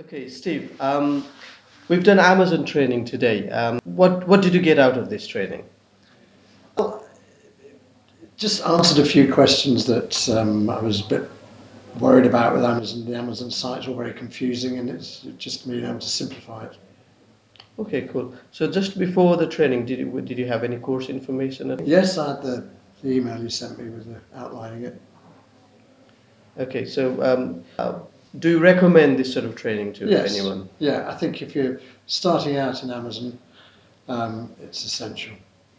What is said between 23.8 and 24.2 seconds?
with